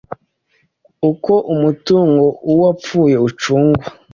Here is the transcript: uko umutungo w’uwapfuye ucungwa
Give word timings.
uko 1.11 1.33
umutungo 1.53 2.25
w’uwapfuye 2.47 3.15
ucungwa 3.27 3.85